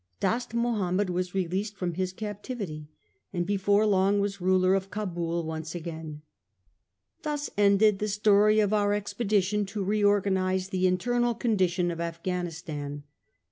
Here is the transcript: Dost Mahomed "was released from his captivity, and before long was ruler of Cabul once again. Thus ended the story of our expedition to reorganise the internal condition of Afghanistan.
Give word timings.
Dost 0.19 0.55
Mahomed 0.55 1.11
"was 1.11 1.35
released 1.35 1.75
from 1.77 1.93
his 1.93 2.11
captivity, 2.11 2.89
and 3.31 3.45
before 3.45 3.85
long 3.85 4.19
was 4.19 4.41
ruler 4.41 4.73
of 4.73 4.89
Cabul 4.89 5.43
once 5.45 5.75
again. 5.75 6.23
Thus 7.21 7.51
ended 7.55 7.99
the 7.99 8.07
story 8.07 8.59
of 8.59 8.73
our 8.73 8.93
expedition 8.93 9.63
to 9.67 9.83
reorganise 9.83 10.69
the 10.69 10.87
internal 10.87 11.35
condition 11.35 11.91
of 11.91 12.01
Afghanistan. 12.01 13.03